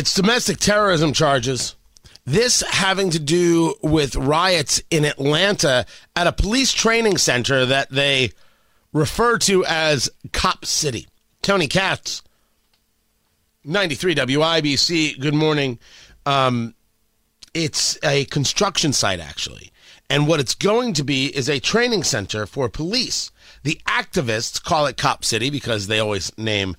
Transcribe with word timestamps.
It's 0.00 0.14
domestic 0.14 0.56
terrorism 0.56 1.12
charges. 1.12 1.76
This 2.24 2.62
having 2.62 3.10
to 3.10 3.18
do 3.18 3.74
with 3.82 4.16
riots 4.16 4.82
in 4.90 5.04
Atlanta 5.04 5.84
at 6.16 6.26
a 6.26 6.32
police 6.32 6.72
training 6.72 7.18
center 7.18 7.66
that 7.66 7.90
they 7.90 8.30
refer 8.94 9.36
to 9.40 9.62
as 9.66 10.08
Cop 10.32 10.64
City. 10.64 11.06
Tony 11.42 11.66
Katz, 11.66 12.22
93 13.64 14.14
WIBC. 14.14 15.20
Good 15.20 15.34
morning. 15.34 15.78
Um, 16.24 16.74
it's 17.52 17.98
a 18.02 18.24
construction 18.24 18.94
site, 18.94 19.20
actually. 19.20 19.70
And 20.08 20.26
what 20.26 20.40
it's 20.40 20.54
going 20.54 20.94
to 20.94 21.04
be 21.04 21.26
is 21.26 21.50
a 21.50 21.60
training 21.60 22.04
center 22.04 22.46
for 22.46 22.70
police. 22.70 23.30
The 23.64 23.78
activists 23.86 24.62
call 24.62 24.86
it 24.86 24.96
Cop 24.96 25.26
City 25.26 25.50
because 25.50 25.88
they 25.88 26.00
always 26.00 26.32
name 26.38 26.74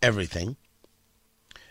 everything. 0.00 0.56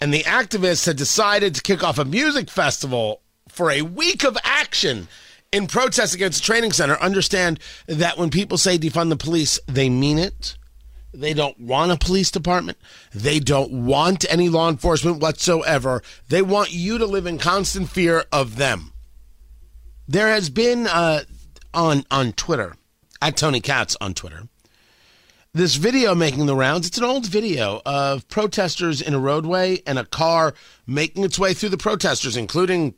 And 0.00 0.12
the 0.12 0.24
activists 0.24 0.86
had 0.86 0.96
decided 0.96 1.54
to 1.54 1.62
kick 1.62 1.82
off 1.82 1.98
a 1.98 2.04
music 2.04 2.50
festival 2.50 3.22
for 3.48 3.70
a 3.70 3.82
week 3.82 4.24
of 4.24 4.36
action 4.42 5.08
in 5.52 5.66
protest 5.66 6.14
against 6.14 6.40
the 6.40 6.46
training 6.46 6.72
center. 6.72 6.94
Understand 6.96 7.60
that 7.86 8.18
when 8.18 8.30
people 8.30 8.58
say 8.58 8.76
defund 8.76 9.08
the 9.10 9.16
police, 9.16 9.60
they 9.66 9.88
mean 9.88 10.18
it. 10.18 10.56
They 11.12 11.32
don't 11.32 11.58
want 11.60 11.92
a 11.92 11.96
police 11.96 12.30
department. 12.32 12.76
They 13.12 13.38
don't 13.38 13.86
want 13.86 14.24
any 14.28 14.48
law 14.48 14.68
enforcement 14.68 15.20
whatsoever. 15.20 16.02
They 16.28 16.42
want 16.42 16.72
you 16.72 16.98
to 16.98 17.06
live 17.06 17.26
in 17.26 17.38
constant 17.38 17.88
fear 17.88 18.24
of 18.32 18.56
them. 18.56 18.92
There 20.08 20.28
has 20.28 20.50
been 20.50 20.88
uh, 20.88 21.22
on 21.72 22.04
on 22.10 22.32
Twitter 22.32 22.74
at 23.22 23.36
Tony 23.36 23.60
Katz 23.60 23.96
on 24.00 24.12
Twitter 24.12 24.48
this 25.54 25.76
video 25.76 26.16
making 26.16 26.46
the 26.46 26.56
rounds. 26.56 26.88
It's 26.88 26.98
an 26.98 27.04
old 27.04 27.26
video 27.26 27.80
of 27.86 28.28
protesters 28.28 29.00
in 29.00 29.14
a 29.14 29.20
roadway 29.20 29.80
and 29.86 29.98
a 29.98 30.04
car 30.04 30.52
making 30.86 31.24
its 31.24 31.38
way 31.38 31.54
through 31.54 31.68
the 31.68 31.78
protesters, 31.78 32.36
including 32.36 32.94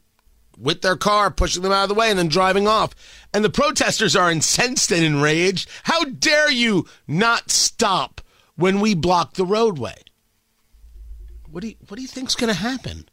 with 0.59 0.81
their 0.81 0.97
car, 0.97 1.31
pushing 1.31 1.63
them 1.63 1.71
out 1.71 1.83
of 1.83 1.89
the 1.91 1.95
way 1.95 2.09
and 2.09 2.19
then 2.19 2.29
driving 2.29 2.67
off. 2.67 2.95
And 3.35 3.45
the 3.45 3.51
protesters 3.51 4.17
are 4.17 4.31
incensed 4.31 4.91
and 4.91 5.05
enraged. 5.05 5.69
How 5.83 6.05
dare 6.05 6.51
you 6.51 6.87
not 7.07 7.51
stop 7.51 8.23
when 8.57 8.81
we 8.81 8.95
block 8.95 9.35
the 9.35 9.45
roadway? 9.45 10.03
What 11.51 11.61
do 11.61 11.69
you, 11.69 11.75
what 11.89 11.97
do 11.97 12.03
you 12.03 12.09
think's 12.09 12.35
going 12.35 12.53
to 12.53 12.59
happen? 12.59 13.07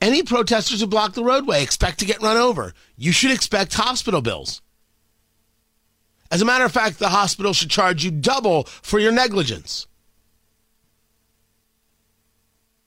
Any 0.00 0.22
protesters 0.22 0.80
who 0.80 0.86
block 0.86 1.12
the 1.12 1.22
roadway 1.22 1.62
expect 1.62 1.98
to 1.98 2.06
get 2.06 2.22
run 2.22 2.38
over. 2.38 2.72
You 2.96 3.12
should 3.12 3.30
expect 3.30 3.74
hospital 3.74 4.22
bills. 4.22 4.62
As 6.34 6.42
a 6.42 6.44
matter 6.44 6.64
of 6.64 6.72
fact, 6.72 6.98
the 6.98 7.08
hospital 7.08 7.54
should 7.54 7.70
charge 7.70 8.04
you 8.04 8.10
double 8.10 8.64
for 8.64 8.98
your 8.98 9.12
negligence. 9.12 9.86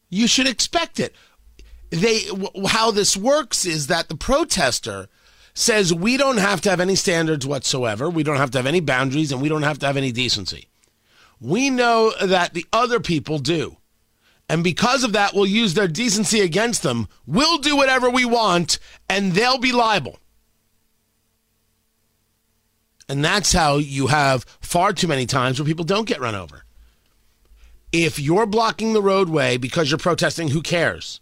You 0.10 0.28
should 0.28 0.48
expect 0.48 1.00
it 1.00 1.16
they 1.90 2.24
how 2.68 2.92
this 2.92 3.16
works 3.16 3.66
is 3.66 3.88
that 3.88 4.10
the 4.10 4.16
protester 4.16 5.08
says 5.54 5.94
we 5.94 6.18
don't 6.18 6.38
have 6.38 6.62
to 6.62 6.70
have 6.70 6.80
any 6.80 6.96
standards 6.96 7.48
whatsoever, 7.48 8.10
we 8.10 8.24
don't 8.24 8.38
have 8.38 8.52
to 8.52 8.58
have 8.58 8.68
any 8.68 8.80
boundaries, 8.80 9.32
and 9.32 9.42
we 9.42 9.50
don't 9.50 9.64
have 9.64 9.80
to 9.80 9.86
have 9.86 9.98
any 9.98 10.12
decency. 10.12 10.68
We 11.40 11.70
know 11.70 12.14
that 12.22 12.54
the 12.54 12.66
other 12.74 13.00
people 13.00 13.40
do. 13.40 13.78
And 14.50 14.64
because 14.64 15.04
of 15.04 15.14
that, 15.14 15.34
we'll 15.34 15.46
use 15.46 15.74
their 15.74 15.88
decency 15.88 16.40
against 16.40 16.82
them. 16.82 17.08
We'll 17.26 17.58
do 17.58 17.76
whatever 17.76 18.10
we 18.10 18.24
want, 18.24 18.80
and 19.10 19.34
they'll 19.34 19.58
be 19.58 19.74
liable. 19.74 20.20
And 23.10 23.24
that's 23.24 23.54
how 23.54 23.78
you 23.78 24.08
have 24.08 24.44
far 24.60 24.94
too 24.94 25.08
many 25.08 25.26
times 25.26 25.60
where 25.60 25.66
people 25.66 25.86
don't 25.86 26.08
get 26.08 26.20
run 26.20 26.36
over. 26.36 26.64
If 27.92 28.20
you're 28.20 28.46
blocking 28.46 28.94
the 28.94 29.02
roadway 29.02 29.58
because 29.58 29.90
you're 29.90 29.98
protesting, 29.98 30.50
who 30.50 30.62
cares? 30.62 31.22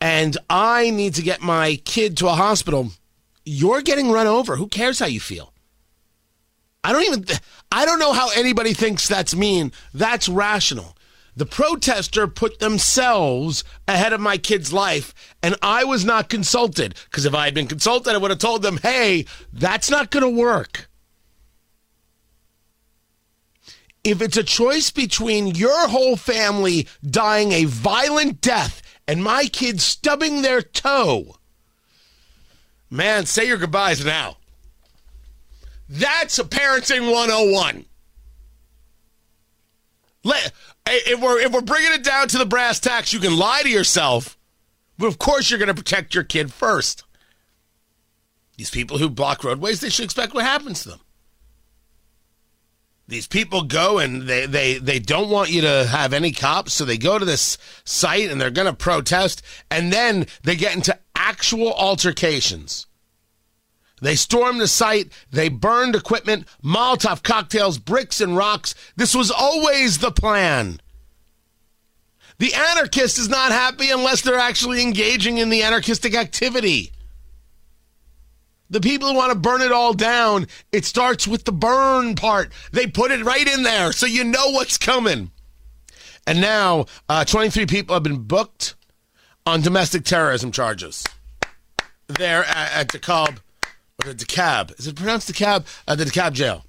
and 0.00 0.36
I 0.50 0.90
need 0.90 1.14
to 1.14 1.22
get 1.22 1.40
my 1.40 1.76
kid 1.84 2.16
to 2.18 2.28
a 2.28 2.34
hospital, 2.34 2.90
you're 3.44 3.82
getting 3.82 4.10
run 4.10 4.26
over. 4.26 4.56
Who 4.56 4.68
cares 4.68 4.98
how 4.98 5.06
you 5.06 5.20
feel? 5.20 5.52
I 6.84 6.92
don't 6.92 7.04
even, 7.04 7.24
I 7.72 7.84
don't 7.84 7.98
know 7.98 8.12
how 8.12 8.30
anybody 8.30 8.72
thinks 8.72 9.08
that's 9.08 9.34
mean. 9.34 9.72
That's 9.92 10.28
rational. 10.28 10.96
The 11.36 11.46
protester 11.46 12.26
put 12.26 12.60
themselves 12.60 13.62
ahead 13.86 14.14
of 14.14 14.20
my 14.20 14.38
kid's 14.38 14.72
life, 14.72 15.12
and 15.42 15.54
I 15.60 15.84
was 15.84 16.02
not 16.02 16.30
consulted. 16.30 16.94
Because 17.04 17.26
if 17.26 17.34
I 17.34 17.44
had 17.44 17.54
been 17.54 17.66
consulted, 17.66 18.14
I 18.14 18.16
would 18.16 18.30
have 18.30 18.40
told 18.40 18.62
them, 18.62 18.78
hey, 18.78 19.26
that's 19.52 19.90
not 19.90 20.10
going 20.10 20.22
to 20.22 20.40
work. 20.40 20.88
If 24.02 24.22
it's 24.22 24.36
a 24.36 24.44
choice 24.44 24.90
between 24.90 25.48
your 25.48 25.88
whole 25.88 26.16
family 26.16 26.88
dying 27.04 27.52
a 27.52 27.64
violent 27.64 28.40
death 28.40 28.80
and 29.06 29.22
my 29.22 29.44
kid 29.46 29.80
stubbing 29.80 30.42
their 30.42 30.62
toe. 30.62 31.36
Man, 32.88 33.26
say 33.26 33.46
your 33.46 33.58
goodbyes 33.58 34.04
now. 34.04 34.36
That's 35.88 36.38
a 36.38 36.44
parenting 36.44 37.12
101. 37.12 37.84
Let, 40.24 40.52
if 40.86 41.20
we're 41.20 41.40
if 41.40 41.52
we're 41.52 41.60
bringing 41.60 41.92
it 41.92 42.04
down 42.04 42.28
to 42.28 42.38
the 42.38 42.46
brass 42.46 42.80
tacks, 42.80 43.12
you 43.12 43.20
can 43.20 43.36
lie 43.36 43.62
to 43.62 43.68
yourself, 43.68 44.38
but 44.98 45.06
of 45.06 45.18
course 45.18 45.50
you're 45.50 45.58
going 45.58 45.68
to 45.68 45.74
protect 45.74 46.14
your 46.14 46.24
kid 46.24 46.52
first. 46.52 47.04
These 48.56 48.70
people 48.70 48.98
who 48.98 49.10
block 49.10 49.44
roadways, 49.44 49.80
they 49.80 49.90
should 49.90 50.04
expect 50.04 50.32
what 50.32 50.44
happens 50.44 50.82
to 50.82 50.90
them. 50.90 51.00
These 53.08 53.28
people 53.28 53.62
go 53.62 53.98
and 53.98 54.22
they, 54.22 54.46
they, 54.46 54.78
they 54.78 54.98
don't 54.98 55.30
want 55.30 55.50
you 55.50 55.60
to 55.60 55.86
have 55.86 56.12
any 56.12 56.32
cops, 56.32 56.72
so 56.72 56.84
they 56.84 56.98
go 56.98 57.18
to 57.18 57.24
this 57.24 57.56
site 57.84 58.30
and 58.30 58.40
they're 58.40 58.50
going 58.50 58.66
to 58.66 58.72
protest, 58.72 59.42
and 59.70 59.92
then 59.92 60.26
they 60.42 60.56
get 60.56 60.74
into 60.74 60.98
actual 61.14 61.72
altercations. 61.74 62.86
They 64.02 64.14
stormed 64.14 64.60
the 64.60 64.68
site, 64.68 65.10
they 65.30 65.48
burned 65.48 65.94
equipment, 65.94 66.46
Molotov 66.62 67.22
cocktails, 67.22 67.78
bricks, 67.78 68.20
and 68.20 68.36
rocks. 68.36 68.74
This 68.96 69.14
was 69.14 69.30
always 69.30 69.98
the 69.98 70.10
plan. 70.10 70.80
The 72.38 72.52
anarchist 72.52 73.18
is 73.18 73.30
not 73.30 73.52
happy 73.52 73.90
unless 73.90 74.20
they're 74.20 74.38
actually 74.38 74.82
engaging 74.82 75.38
in 75.38 75.48
the 75.48 75.62
anarchistic 75.62 76.14
activity. 76.14 76.92
The 78.68 78.80
people 78.80 79.08
who 79.08 79.16
want 79.16 79.32
to 79.32 79.38
burn 79.38 79.62
it 79.62 79.72
all 79.72 79.94
down, 79.94 80.48
it 80.72 80.84
starts 80.84 81.26
with 81.26 81.44
the 81.44 81.52
burn 81.52 82.16
part. 82.16 82.52
They 82.72 82.86
put 82.86 83.12
it 83.12 83.24
right 83.24 83.46
in 83.46 83.62
there 83.62 83.92
so 83.92 84.06
you 84.06 84.24
know 84.24 84.50
what's 84.50 84.76
coming. 84.76 85.30
And 86.26 86.40
now, 86.40 86.86
uh, 87.08 87.24
23 87.24 87.66
people 87.66 87.94
have 87.94 88.02
been 88.02 88.24
booked 88.24 88.74
on 89.46 89.60
domestic 89.60 90.04
terrorism 90.04 90.50
charges. 90.50 91.04
There 92.08 92.44
at, 92.44 92.72
at 92.72 92.88
DeKalb, 92.88 93.38
or 94.04 94.12
the 94.12 94.24
DeKalb. 94.24 94.78
Is 94.78 94.86
it 94.86 94.96
pronounced 94.96 95.32
DeKalb? 95.32 95.66
Uh, 95.86 95.94
the 95.94 96.04
DeKalb 96.04 96.32
jail. 96.32 96.64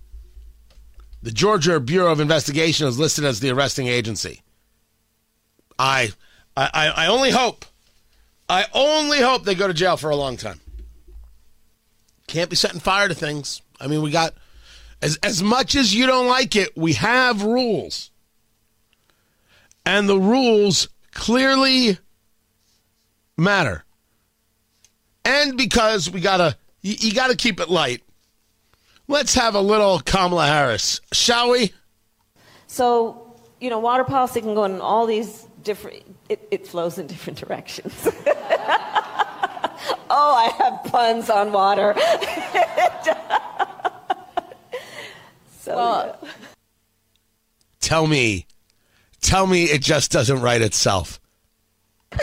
The 1.21 1.31
Georgia 1.31 1.79
Bureau 1.79 2.11
of 2.11 2.19
Investigation 2.19 2.87
is 2.87 2.99
listed 2.99 3.25
as 3.25 3.39
the 3.39 3.49
arresting 3.49 3.87
agency. 3.87 4.41
I, 5.79 6.11
I, 6.55 6.91
I 6.95 7.07
only 7.07 7.31
hope, 7.31 7.65
I 8.47 8.65
only 8.73 9.19
hope 9.19 9.43
they 9.43 9.55
go 9.55 9.67
to 9.67 9.73
jail 9.73 9.97
for 9.97 10.09
a 10.09 10.15
long 10.15 10.37
time. 10.37 10.59
Can't 12.27 12.49
be 12.49 12.55
setting 12.55 12.79
fire 12.79 13.07
to 13.07 13.15
things. 13.15 13.61
I 13.79 13.87
mean, 13.87 14.01
we 14.01 14.11
got 14.11 14.33
as 15.01 15.17
as 15.17 15.43
much 15.43 15.75
as 15.75 15.93
you 15.93 16.07
don't 16.07 16.27
like 16.27 16.55
it, 16.55 16.75
we 16.75 16.93
have 16.93 17.43
rules. 17.43 18.11
And 19.85 20.09
the 20.09 20.19
rules 20.19 20.89
clearly 21.11 21.97
matter. 23.37 23.85
And 25.23 25.57
because 25.57 26.09
we 26.09 26.19
got 26.19 26.37
to 26.37 26.57
you, 26.87 26.95
you 26.99 27.13
got 27.13 27.27
to 27.27 27.35
keep 27.35 27.59
it 27.59 27.69
light. 27.69 28.01
Let's 29.07 29.33
have 29.35 29.55
a 29.55 29.61
little 29.61 29.99
Kamala 29.99 30.47
Harris, 30.47 31.01
shall 31.11 31.51
we? 31.51 31.73
So, 32.67 33.35
you 33.59 33.69
know, 33.69 33.79
water 33.79 34.03
policy 34.03 34.41
can 34.41 34.53
go 34.53 34.63
in 34.65 34.81
all 34.81 35.05
these 35.05 35.45
different 35.63 36.03
it, 36.29 36.47
it 36.51 36.67
flows 36.67 36.97
in 36.97 37.07
different 37.07 37.39
directions. 37.39 37.93
oh, 40.09 40.09
I 40.09 40.51
have 40.57 40.83
puns 40.91 41.29
on 41.29 41.51
water. 41.51 41.93
so, 45.59 45.75
well, 45.75 46.19
yeah. 46.21 46.29
tell 47.79 48.07
me, 48.07 48.45
tell 49.21 49.47
me 49.47 49.65
it 49.65 49.81
just 49.81 50.11
doesn't 50.11 50.41
write 50.41 50.61
itself. 50.61 51.19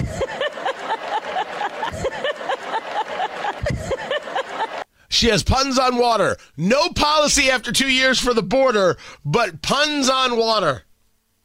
She 5.25 5.31
has 5.31 5.43
puns 5.43 5.79
on 5.79 5.97
water. 5.97 6.37
No 6.59 6.91
policy 6.91 7.49
after 7.49 7.73
two 7.73 7.91
years 7.91 8.21
for 8.21 8.35
the 8.35 8.43
border, 8.43 8.99
but 9.25 9.63
puns 9.63 10.11
on 10.11 10.37
water. 10.37 10.83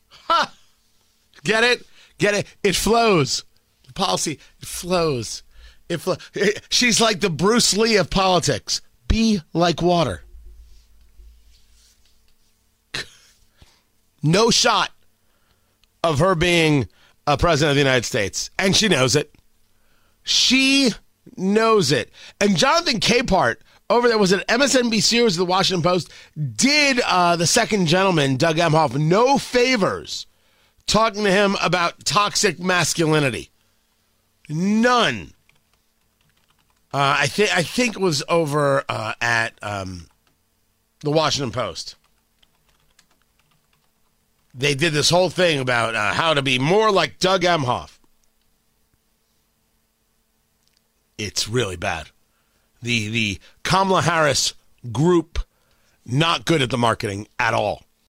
Ha! 0.09 0.53
Get 1.45 1.63
it? 1.63 1.85
Get 2.17 2.33
it? 2.33 2.45
It 2.61 2.75
flows. 2.75 3.45
The 3.87 3.93
policy, 3.93 4.37
it 4.59 4.67
flows. 4.67 5.43
It 5.87 6.01
flo- 6.01 6.17
eh, 6.35 6.51
She's 6.67 6.99
like 6.99 7.21
the 7.21 7.29
Bruce 7.29 7.77
Lee 7.77 7.95
of 7.95 8.09
politics. 8.09 8.81
Be 9.07 9.39
like 9.53 9.81
water. 9.81 10.23
No 14.21 14.51
shot 14.51 14.91
of 16.03 16.19
her 16.19 16.35
being 16.35 16.89
a 17.25 17.37
president 17.37 17.69
of 17.69 17.75
the 17.77 17.81
United 17.89 18.03
States. 18.03 18.51
And 18.59 18.75
she 18.75 18.89
knows 18.89 19.15
it. 19.15 19.33
She 20.23 20.91
knows 21.39 21.91
it. 21.91 22.11
And 22.39 22.57
Jonathan 22.57 22.99
Capehart 22.99 23.57
over 23.89 24.07
there 24.07 24.17
was 24.17 24.31
it 24.31 24.45
MSNBC 24.47 25.21
or 25.21 25.23
was 25.23 25.35
it 25.35 25.39
the 25.39 25.45
Washington 25.45 25.81
Post 25.81 26.11
did 26.55 26.99
uh, 27.05 27.35
the 27.35 27.47
second 27.47 27.87
gentleman 27.87 28.37
Doug 28.37 28.57
Emhoff 28.57 28.95
no 28.95 29.37
favors 29.37 30.27
talking 30.85 31.23
to 31.23 31.31
him 31.31 31.55
about 31.61 32.03
toxic 32.03 32.59
masculinity. 32.59 33.49
None. 34.49 35.33
Uh, 36.91 37.17
I 37.19 37.27
think 37.27 37.55
I 37.55 37.61
think 37.61 37.95
it 37.95 38.01
was 38.01 38.23
over 38.27 38.83
uh, 38.89 39.13
at 39.21 39.53
um, 39.61 40.07
the 41.01 41.11
Washington 41.11 41.51
Post. 41.51 41.95
They 44.55 44.73
did 44.73 44.93
this 44.93 45.11
whole 45.11 45.29
thing 45.29 45.59
about 45.59 45.93
uh, 45.93 46.13
how 46.13 46.33
to 46.33 46.41
be 46.41 46.57
more 46.57 46.91
like 46.91 47.19
Doug 47.19 47.43
Emhoff. 47.43 47.98
It's 51.19 51.49
really 51.49 51.75
bad. 51.75 52.09
The 52.81 53.09
the 53.09 53.39
Kamala 53.63 54.01
Harris 54.01 54.53
group 54.91 55.39
not 56.05 56.45
good 56.45 56.61
at 56.61 56.69
the 56.69 56.77
marketing 56.77 57.27
at 57.37 57.53
all. 57.53 57.83